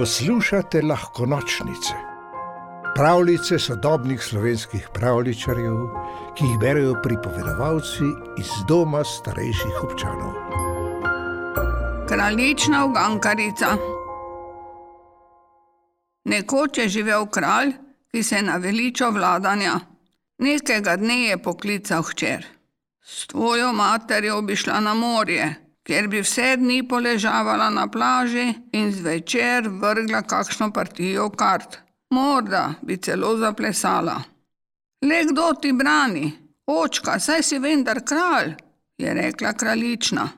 Poslušate 0.00 0.82
lahko 0.82 1.26
nočnice, 1.26 1.94
pravljice 2.94 3.58
sodobnih 3.58 4.22
slovenskih 4.22 4.88
pravličarjev, 4.94 5.76
ki 6.36 6.44
jih 6.44 6.58
berijo 6.60 6.94
pripovedovalci 7.02 8.08
iz 8.40 8.48
doma 8.68 9.02
starejših 9.04 9.82
občanov. 9.82 10.32
Kraljična 12.08 12.84
ugankarica. 12.86 13.66
Nekoč 16.24 16.78
je 16.78 16.88
živel 16.88 17.26
kralj, 17.26 17.74
ki 18.10 18.22
se 18.22 18.36
je 18.36 18.42
naveličal 18.42 19.12
vladanja. 19.12 19.80
Nekega 20.38 20.96
dne 20.96 21.22
je 21.24 21.42
poklical 21.42 22.02
hčer: 22.02 22.46
S 23.02 23.26
tvojo 23.26 23.72
materjo 23.72 24.42
bi 24.42 24.56
šla 24.56 24.80
na 24.80 24.94
morje, 24.94 25.54
kjer 25.86 26.08
bi 26.08 26.20
vse 26.20 26.56
dni 26.56 26.88
poležavala 26.88 27.70
na 27.70 27.88
plaži 27.88 28.52
in 28.72 28.92
zvečer 28.92 29.68
vrgla 29.68 30.22
kakšno 30.22 30.72
partijo 30.72 31.30
kart. 31.30 31.78
Morda 32.10 32.74
bi 32.82 32.96
celo 32.96 33.36
zaplesala. 33.36 34.22
Le 35.02 35.24
kdo 35.24 35.52
ti 35.62 35.72
brani, 35.72 36.32
očka, 36.66 37.18
saj 37.18 37.42
si 37.42 37.58
vendar 37.58 38.02
kralj, 38.04 38.54
je 38.98 39.14
rekla 39.14 39.52
kraljična. 39.52 40.28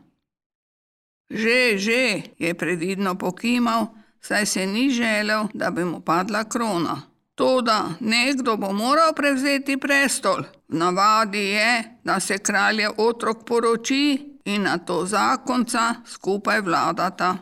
Že, 1.30 1.78
že, 1.78 2.22
je 2.38 2.55
previdno 2.55 3.14
pokimal, 3.14 3.86
saj 4.20 4.47
se 4.47 4.66
ni 4.66 4.91
želel, 4.91 5.48
da 5.55 5.70
bi 5.70 5.84
mu 5.84 6.00
padla 6.00 6.45
krona. 6.45 7.00
Toda 7.34 7.88
nekdo 8.00 8.56
bo 8.56 8.72
moral 8.72 9.14
prevzeti 9.16 9.77
prestol. 9.77 10.45
V 10.69 10.77
navadi 10.77 11.38
je, 11.38 11.98
da 12.05 12.20
se 12.20 12.38
kralje 12.38 12.91
otrok 12.97 13.45
poroči 13.47 14.31
in 14.45 14.62
na 14.62 14.78
to 14.78 15.06
zakonca 15.06 15.95
skupaj 16.06 16.60
vladata. 16.60 17.37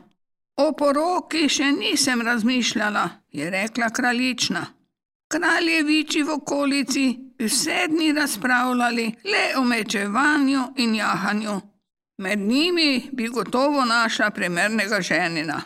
O 0.57 0.73
poroki 0.73 1.49
še 1.49 1.73
nisem 1.73 2.21
razmišljala, 2.21 3.09
je 3.33 3.51
rekla 3.51 3.91
kraljična. 3.91 4.67
Kraljeviči 5.31 6.23
v 6.23 6.35
okolici 6.35 7.05
bi 7.39 7.47
vse 7.47 7.87
dni 7.89 8.13
razpravljali 8.13 9.05
le 9.25 9.45
o 9.57 9.65
mečevanju 9.65 10.63
in 10.77 10.95
jahanju. 10.95 11.61
Med 12.19 12.39
njimi 12.39 13.11
bi 13.13 13.29
gotovo 13.29 13.85
našla 13.85 14.31
primernega 14.31 15.01
ženina. 15.01 15.63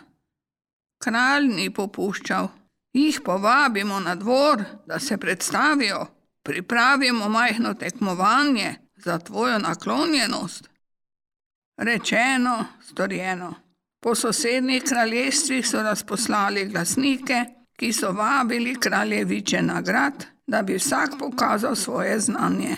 Kralj 1.02 1.48
ni 1.48 1.70
popuščal. 1.70 2.48
Jih 2.92 3.20
povabimo 3.24 4.00
na 4.00 4.14
dvor, 4.14 4.62
da 4.86 4.98
se 4.98 5.16
predstavijo, 5.16 6.06
pripravimo 6.42 7.28
majhno 7.28 7.74
tekmovanje 7.74 8.74
za 8.96 9.18
tvojo 9.18 9.58
naklonjenost. 9.58 10.70
Rečeno, 11.76 12.64
storjeno. 12.82 13.54
Po 14.00 14.14
sosednjih 14.14 14.82
kraljestvih 14.82 15.68
so 15.68 15.82
razposlali 15.82 16.64
glasnike, 16.64 17.44
ki 17.76 17.92
so 17.92 18.12
vabili 18.12 18.74
kraljeviče 18.80 19.62
na 19.62 19.80
grad, 19.80 20.26
da 20.46 20.62
bi 20.62 20.74
vsak 20.74 21.10
pokazal 21.18 21.74
svoje 21.74 22.20
znanje. 22.20 22.76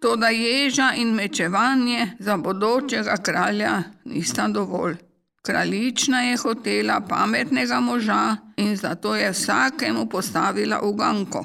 Toda 0.00 0.28
ježa 0.28 0.92
in 0.96 1.14
mečevanje 1.14 2.06
za 2.18 2.36
bodočega 2.36 3.16
kralja 3.22 3.82
nista 4.04 4.48
dovolj. 4.48 4.96
Kraljična 5.42 6.22
je 6.22 6.36
hotela 6.36 7.00
pametnega 7.08 7.80
moža 7.80 8.36
in 8.56 8.76
zato 8.76 9.16
je 9.16 9.30
vsakemu 9.30 10.08
postavila 10.08 10.80
uganko. 10.82 11.44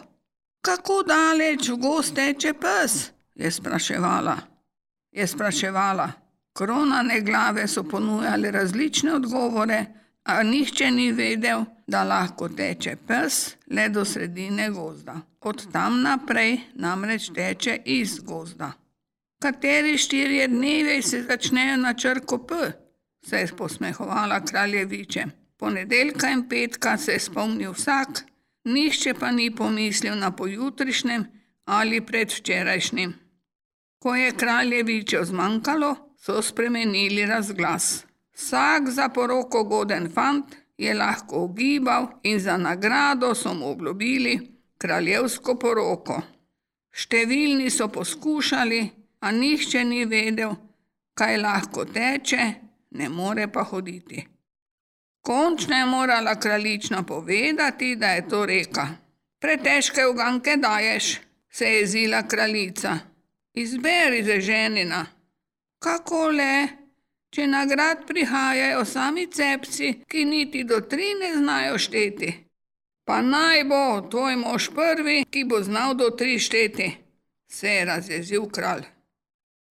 Kako 0.62 1.04
daleč 1.04 1.70
v 1.70 1.76
gost 1.76 2.16
teče 2.16 2.54
pes? 2.54 3.12
je 3.36 3.52
spraševala. 3.52 4.38
Je 5.12 5.28
spraševala. 5.28 6.27
Kronane 6.58 7.22
glave 7.22 7.68
so 7.68 7.84
ponujale 7.84 8.52
različne 8.52 9.14
odgovore, 9.14 9.86
a 10.24 10.44
nihče 10.44 10.92
ni 10.92 11.12
vedel, 11.12 11.66
da 11.88 12.04
lahko 12.04 12.50
teče 12.50 12.96
pes 13.08 13.56
le 13.72 13.90
do 13.90 14.06
sredine 14.06 14.70
gozda. 14.70 15.22
Od 15.42 15.72
tam 15.72 16.02
naprej 16.02 16.58
namreč 16.74 17.30
teče 17.36 17.78
iz 17.86 18.20
gozda. 18.20 18.72
Kateri 19.40 19.98
štirje 19.98 20.48
dnevi 20.48 21.02
se 21.02 21.22
začnejo 21.24 21.78
na 21.78 21.94
črko 21.94 22.38
P? 22.38 22.56
se 23.26 23.38
je 23.38 23.48
posmehovala 23.58 24.46
kraljeviče. 24.46 25.26
Ponedeljka 25.58 26.30
in 26.30 26.50
petka 26.50 26.98
se 26.98 27.12
je 27.12 27.20
spomnil 27.20 27.72
vsak, 27.72 28.24
nihče 28.66 29.14
pa 29.14 29.32
ni 29.32 29.56
pomislil 29.56 30.18
na 30.18 30.32
pojutrišnjem 30.32 31.26
ali 31.66 32.02
predvčerajšnjem. 32.02 33.14
Ko 34.00 34.16
je 34.16 34.32
kraljeviče 34.32 35.24
zmanjkalo, 35.24 36.07
so 36.18 36.42
spremenili 36.42 37.26
razglas. 37.26 38.06
Vsak 38.36 38.90
za 38.90 39.10
poroko 39.10 39.64
goden 39.64 40.10
fant 40.14 40.56
je 40.78 40.94
lahko 40.94 41.44
ugibal 41.44 42.08
in 42.24 42.40
za 42.40 42.58
nagrado 42.58 43.36
so 43.36 43.54
mu 43.54 43.70
obljubili 43.70 44.40
kraljevsko 44.78 45.56
poroko. 45.56 46.22
Številni 46.94 47.70
so 47.70 47.88
poskušali, 47.88 48.82
a 49.22 49.32
nihče 49.32 49.84
ni 49.84 50.06
vedel, 50.06 50.56
kaj 51.18 51.38
lahko 51.38 51.86
teče, 51.86 52.46
ne 52.92 53.10
more 53.10 53.48
pa 53.48 53.64
hoditi. 53.64 54.26
Končno 55.22 55.78
je 55.78 55.86
morala 55.86 56.36
kraljična 56.40 57.04
povedati, 57.04 57.96
da 57.96 58.14
je 58.16 58.28
to 58.30 58.46
reka. 58.46 58.88
Pretežke 59.40 60.06
uganke 60.08 60.56
daješ, 60.58 61.20
se 61.50 61.66
je 61.74 61.86
zila 61.86 62.24
kraljica. 62.28 62.98
Izberi 63.54 64.24
za 64.24 64.40
ženina. 64.42 65.06
Kako 65.80 66.22
le, 66.34 66.68
če 67.30 67.48
na 67.48 67.66
grad 67.70 68.06
prihajajo 68.08 68.84
sami 68.86 69.28
cepci, 69.28 69.94
ki 70.10 70.26
niti 70.26 70.64
do 70.64 70.82
tri 70.82 71.14
ne 71.20 71.34
znajo 71.38 71.78
šteti. 71.78 72.32
Pa 73.08 73.22
naj 73.22 73.64
bo 73.70 73.82
tvoj 74.12 74.36
mož 74.42 74.70
prvi, 74.76 75.24
ki 75.32 75.44
bo 75.48 75.62
znal 75.64 75.96
do 75.96 76.10
tri 76.10 76.40
šteti, 76.40 76.90
se 77.48 77.76
je 77.76 77.86
razjezil 77.86 78.48
kralj. 78.52 78.88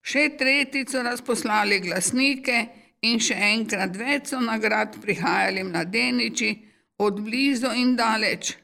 Še 0.01 0.23
tretjič 0.39 0.93
so 0.95 1.03
razposlali 1.03 1.81
glasnike 1.83 2.57
in 3.03 3.19
še 3.19 3.35
enkrat 3.51 3.99
več 3.99 4.31
so 4.31 4.39
nagrad 4.39 4.95
prihajali 5.03 5.65
mladeniči, 5.67 6.51
od 6.97 7.19
blizu 7.21 7.69
in 7.75 7.95
daleč. 7.95 8.55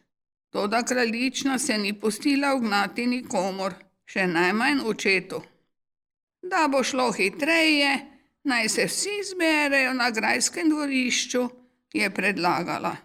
Toda 0.49 0.83
kraljična 0.83 1.59
se 1.59 1.77
ni 1.77 1.93
pustila 1.99 2.55
ugnati 2.55 3.05
nikomor, 3.07 3.73
še 4.05 4.27
najmanj 4.27 4.81
očetu. 4.85 5.41
Da 6.43 6.67
bo 6.67 6.83
šlo 6.83 7.11
hitreje, 7.11 7.99
naj 8.43 8.69
se 8.69 8.85
vsi 8.85 9.09
zberejo 9.31 9.93
na 9.93 10.11
grajskem 10.11 10.69
dvorišču, 10.69 11.49
je 11.93 12.09
predlagala. 12.09 12.95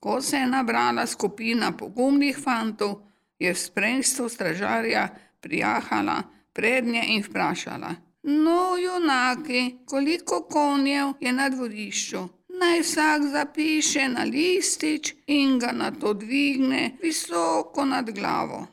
Ko 0.00 0.20
se 0.22 0.36
je 0.36 0.46
nabrala 0.46 1.06
skupina 1.06 1.72
pogumnih 1.72 2.38
fantov, 2.38 3.00
je 3.38 3.52
v 3.52 3.58
spremstvu 3.58 4.28
stražarja 4.28 5.08
prijahala 5.40 6.22
prednje 6.52 7.04
in 7.08 7.22
vprašala: 7.22 7.94
No, 8.22 8.76
junaki, 8.76 9.76
koliko 9.86 10.42
konjev 10.42 11.12
je 11.20 11.32
na 11.32 11.48
dvorišču? 11.48 12.28
Naj 12.60 12.80
vsak 12.80 13.22
zapiše 13.32 14.08
na 14.08 14.24
listič 14.24 15.14
in 15.26 15.58
ga 15.58 15.72
na 15.72 15.90
to 15.90 16.12
dvigne 16.14 16.96
visoko 17.02 17.84
nad 17.84 18.10
glavo. 18.10 18.66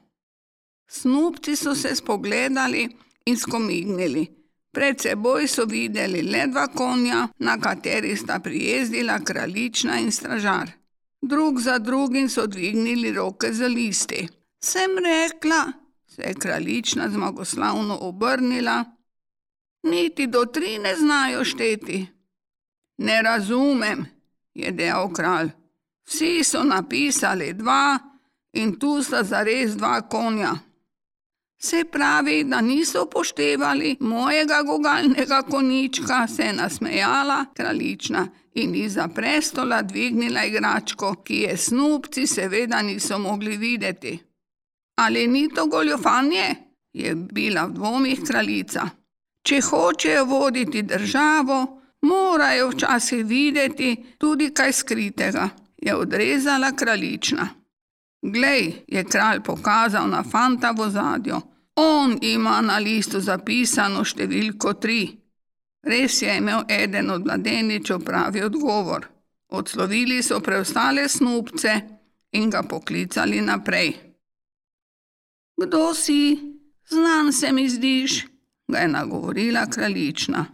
Snupci 0.87 1.55
so 1.55 1.75
se 1.75 1.95
spogledali 1.95 2.89
in 3.25 3.37
skomignili. 3.37 4.27
Pred 4.71 5.01
seboj 5.01 5.47
so 5.47 5.65
videli 5.65 6.21
le 6.21 6.45
dva 6.47 6.67
konja, 6.67 7.27
na 7.39 7.57
katerih 7.59 8.19
sta 8.19 8.39
prijezdila 8.39 9.19
kraljična 9.19 9.99
in 9.99 10.11
stražar. 10.11 10.71
Drug 11.21 11.59
za 11.59 11.77
drugim 11.79 12.29
so 12.29 12.47
dvignili 12.47 13.13
roke 13.13 13.53
za 13.53 13.67
listi. 13.67 14.27
Sem 14.63 14.91
rekla, 15.05 15.71
se 16.07 16.21
je 16.21 16.33
kraljična 16.33 17.09
zmagoslavno 17.09 17.97
obrnila 18.01 18.85
niti 19.83 20.27
do 20.27 20.45
tri 20.45 20.79
ne 20.79 20.95
znajo 20.95 21.45
šteti. 21.45 22.07
Ne 22.97 23.21
razumem, 23.21 24.05
je 24.53 24.71
dejal 24.71 25.13
kralj. 25.13 25.49
Vsi 26.07 26.43
so 26.43 26.63
napisali 26.63 27.53
dva 27.53 27.99
in 28.53 28.79
tu 28.79 29.03
sta 29.03 29.23
zares 29.23 29.75
dva 29.75 30.01
konja. 30.01 30.53
Se 31.63 31.83
pravi, 31.91 32.43
da 32.43 32.61
niso 32.61 33.03
upoštevali 33.03 33.97
mojega 33.99 34.63
gogalnega 34.65 35.41
konička, 35.41 36.27
se 36.27 36.43
je 36.43 36.53
nasmejala 36.53 37.45
kraljična 37.53 38.27
in 38.53 38.75
iza 38.75 39.07
prestola 39.07 39.81
dvignila 39.81 40.43
igračko, 40.45 41.15
ki 41.23 41.35
je 41.35 41.57
snupci 41.57 42.27
seveda 42.27 42.81
niso 42.81 43.19
mogli 43.19 43.57
videti. 43.57 44.19
Ali 44.95 45.27
ni 45.27 45.49
to 45.49 45.65
goljofanje? 45.65 46.55
je 46.93 47.15
bila 47.15 47.65
v 47.65 47.73
dvomih 47.73 48.19
kraljica. 48.27 48.89
Če 49.43 49.61
hočejo 49.61 50.25
voditi 50.25 50.81
državo, 50.81 51.81
morajo 52.01 52.69
včasih 52.69 53.25
videti 53.25 53.95
tudi 54.17 54.49
kaj 54.53 54.73
skritega, 54.73 55.49
je 55.77 55.95
odrezala 55.95 56.71
kraljična. 56.75 57.47
Glej, 58.21 58.83
je 58.87 59.03
kralj 59.03 59.41
pokazal 59.43 60.09
na 60.09 60.23
fanta 60.23 60.71
v 60.71 60.89
zadju. 60.89 61.41
On 61.83 62.17
ima 62.21 62.59
na 62.61 62.77
listu 62.77 63.19
zapisano 63.19 64.03
številko 64.05 64.73
tri. 64.77 65.01
Res 65.81 66.19
je 66.21 66.35
imel 66.37 66.61
eden 66.69 67.09
od 67.09 67.25
mladeničev 67.25 68.03
pravi 68.05 68.43
odgovor. 68.45 69.07
Odslovili 69.49 70.19
so 70.21 70.37
preostale 70.45 71.07
snupce 71.09 71.73
in 72.37 72.51
ga 72.53 72.61
poklicali 72.63 73.41
naprej. 73.41 73.95
Kdo 75.57 75.93
si, 75.97 76.37
znan 76.91 77.33
se 77.33 77.51
mi 77.51 77.65
zdiš, 77.69 78.19
ga 78.71 78.83
je 78.85 78.91
nagovorila 78.91 79.65
kraljična. 79.65 80.45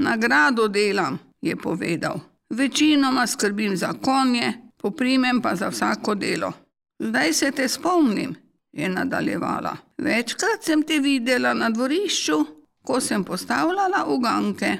Nagrado 0.00 0.68
delam, 0.68 1.18
je 1.42 1.56
povedal. 1.56 2.20
Večinoma 2.50 3.26
skrbim 3.26 3.76
za 3.76 3.92
konje, 3.92 4.52
poprimem 4.80 5.42
pa 5.42 5.54
za 5.56 5.68
vsako 5.68 6.14
delo. 6.14 6.52
Zdaj 6.98 7.32
se 7.32 7.50
te 7.50 7.68
spomnim, 7.68 8.34
je 8.74 8.88
nadaljevala. 8.88 9.76
Večkrat 9.98 10.62
sem 10.62 10.82
te 10.82 10.98
videla 10.98 11.54
na 11.54 11.70
dvorišču, 11.70 12.44
ko 12.82 13.00
sem 13.00 13.24
postavljala 13.24 14.04
uganke. 14.06 14.76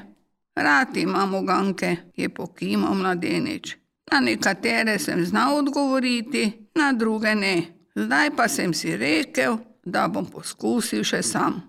Rad 0.55 0.97
imam 0.97 1.35
uganke, 1.35 1.97
je 2.17 2.29
pokimal 2.29 2.95
mladenič. 2.95 3.77
Na 4.13 4.21
nekatere 4.21 4.99
sem 4.99 5.25
znal 5.25 5.57
odgovoriti, 5.57 6.53
na 6.75 6.93
druge 6.93 7.35
ne. 7.35 7.63
Zdaj 7.95 8.31
pa 8.37 8.49
sem 8.49 8.75
si 8.75 8.97
rekel, 8.97 9.57
da 9.85 10.09
bom 10.09 10.27
poskusil 10.27 11.05
še 11.05 11.23
sam. 11.23 11.63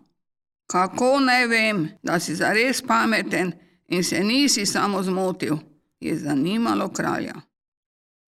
Kako 0.72 1.19
naj 1.19 1.48
vem, 1.48 1.89
da 2.04 2.19
si 2.19 2.36
zares 2.36 2.81
pameten 2.81 3.54
in 3.88 4.04
se 4.04 4.24
nisi 4.24 4.66
samo 4.66 5.04
zmotil, 5.04 5.57
je 6.00 6.18
zanimalo 6.18 6.89
kralja. 6.89 7.36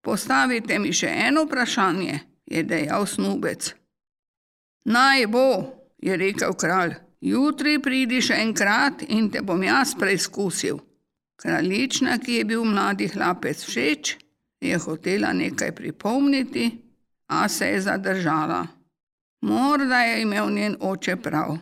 Postavite 0.03 0.79
mi 0.79 0.93
še 0.93 1.07
eno 1.07 1.45
vprašanje, 1.45 2.19
je 2.45 2.63
dejal 2.63 3.07
snubec. 3.07 3.71
Naj 4.85 5.27
bo, 5.27 5.47
je 5.97 6.17
rekel 6.17 6.53
kralj. 6.53 6.93
Jutri 7.21 7.79
pridi 7.81 8.19
še 8.21 8.37
enkrat 8.43 9.01
in 9.09 9.31
te 9.33 9.41
bom 9.41 9.63
jaz 9.63 9.95
preizkusil. 9.97 10.77
Kraljična, 11.41 12.19
ki 12.21 12.39
je 12.39 12.45
bil 12.45 12.63
mladi 12.63 13.07
hlapec 13.09 13.63
všeč, 13.65 14.15
je 14.61 14.77
hotela 14.77 15.33
nekaj 15.33 15.73
pripomniti, 15.75 16.69
a 17.27 17.47
se 17.49 17.71
je 17.73 17.81
zadržala. 17.81 18.61
Morda 19.41 19.99
je 20.05 20.21
imel 20.21 20.49
njen 20.49 20.77
oče 20.79 21.15
prav, 21.15 21.57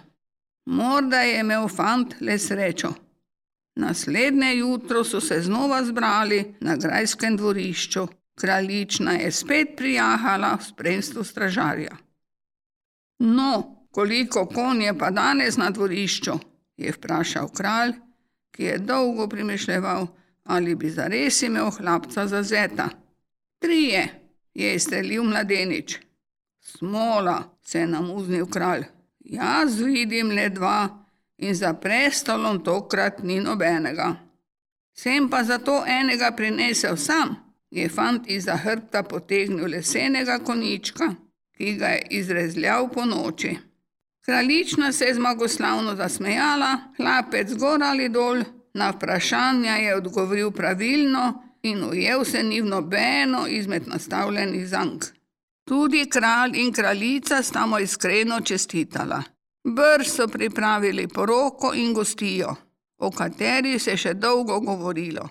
morda 0.65 1.23
je 1.23 1.39
imel 1.39 1.67
fant 1.67 2.15
le 2.21 2.37
srečo. 2.39 2.93
Naslednje 3.75 4.55
jutro 4.55 5.03
so 5.03 5.21
se 5.21 5.41
znova 5.41 5.83
zbrali 5.83 6.55
na 6.61 6.75
grajskem 6.75 7.37
dvorišču. 7.37 8.07
Kraljična 8.35 9.11
je 9.11 9.31
spet 9.31 9.77
prijahala 9.77 10.57
v 10.57 10.65
spremstvu 10.65 11.23
stražarja. 11.23 11.97
No, 13.23 13.73
Koliko 13.93 14.45
konj 14.45 14.83
je 14.83 14.97
pa 14.97 15.11
danes 15.11 15.57
na 15.57 15.69
dvorišču? 15.69 16.33
je 16.77 16.91
vprašal 16.91 17.49
kralj, 17.53 17.91
ki 18.51 18.63
je 18.63 18.77
dolgo 18.77 19.27
premišljal, 19.27 20.07
ali 20.43 20.75
bi 20.75 20.89
zares 20.89 21.41
imel 21.41 21.69
hlapca 21.71 22.27
za 22.27 22.43
zeta. 22.43 22.89
Trije, 23.59 24.07
je 24.53 24.75
izstrelil 24.75 25.23
mladenič. 25.23 25.97
Smola, 26.59 27.43
se 27.61 27.79
je 27.79 27.87
namuznil 27.87 28.45
kralj. 28.49 28.83
Jaz 29.19 29.79
vidim 29.81 30.31
le 30.31 30.49
dva 30.49 31.05
in 31.37 31.55
za 31.55 31.73
prestolom 31.73 32.63
tokrat 32.63 33.23
ni 33.23 33.39
nobenega. 33.39 34.15
Sem 34.93 35.29
pa 35.29 35.43
zato 35.43 35.83
enega 35.87 36.31
prinesel 36.31 36.97
sam, 36.97 37.35
je 37.69 37.89
fant 37.89 38.27
iz 38.27 38.49
hrbta 38.63 39.03
potegnil 39.03 39.69
lesenega 39.69 40.39
konička, 40.39 41.13
ki 41.57 41.73
ga 41.77 41.87
je 41.87 42.07
izrezljal 42.09 42.89
po 42.89 43.05
noči. 43.05 43.57
Kraljična 44.25 44.91
se 44.91 45.05
je 45.05 45.13
zmagoslavno 45.13 45.95
zasmejala, 45.95 46.77
hlapec 46.97 47.53
gor 47.53 47.83
ali 47.83 48.09
dol, 48.09 48.43
na 48.73 48.89
vprašanja 48.89 49.75
je 49.75 49.95
odgovoril 49.95 50.51
pravilno 50.51 51.43
in 51.63 51.83
ujel 51.83 52.25
se 52.25 52.43
ni 52.43 52.61
v 52.61 52.65
nobeno 52.65 53.47
izmed 53.47 53.87
nastavljenih 53.87 54.67
zank. 54.67 55.05
Tudi 55.67 56.09
kralj 56.09 56.57
in 56.59 56.73
kraljica 56.73 57.43
sta 57.43 57.65
mu 57.65 57.79
iskreno 57.79 58.41
čestitala. 58.41 59.23
Brž 59.63 60.07
so 60.07 60.27
pripravili 60.27 61.07
poroko 61.07 61.73
in 61.75 61.93
gostijo, 61.93 62.55
o 62.97 63.11
kateri 63.11 63.79
se 63.79 63.91
je 63.91 63.97
še 63.97 64.13
dolgo 64.13 64.59
govorilo. 64.59 65.29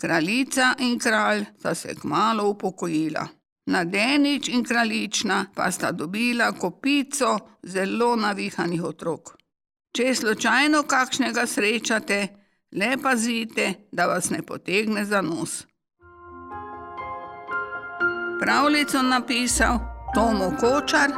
Kraljica 0.00 0.74
in 0.78 0.98
kralj 0.98 1.44
sta 1.58 1.74
se 1.74 1.94
kmalo 1.94 2.48
upokojila. 2.48 3.28
Mladenič 3.66 4.48
in 4.48 4.64
kraljična 4.64 5.46
pa 5.54 5.70
sta 5.70 5.92
dobila 5.92 6.52
kopico 6.52 7.38
zelo 7.62 8.16
navihanih 8.16 8.84
otrok. 8.84 9.36
Če 9.96 10.14
slučajno 10.14 10.82
kakšnega 10.82 11.46
srečate, 11.46 12.18
le 12.72 12.96
pazite, 13.02 13.74
da 13.92 14.06
vas 14.06 14.30
ne 14.30 14.42
potegne 14.42 15.04
za 15.04 15.22
nos. 15.22 15.62
Pravljico 18.40 19.02
napisal 19.02 19.78
Tomo 20.14 20.50
Kočar, 20.60 21.10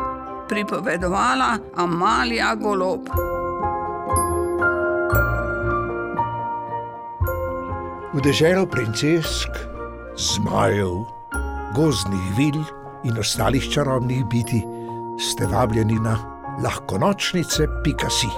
pripovedovala 0.49 1.59
Amalija 1.77 2.55
Golob. 2.55 3.09
V 8.15 8.23
deželo 8.23 8.67
princesk, 8.67 9.51
zmajev 10.17 11.16
gozdnih 11.77 12.37
vil 12.37 12.65
in 13.05 13.19
ostalih 13.19 13.71
čarobnih 13.73 14.25
biti, 14.25 14.63
ste 15.21 15.47
vabljeni 15.47 15.99
na 16.01 16.17
lahko 16.63 16.99
nočnice, 16.99 17.69
pika 17.85 18.11
si, 18.11 18.29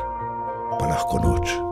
pa 0.78 0.86
lahko 0.86 1.22
noč. 1.22 1.67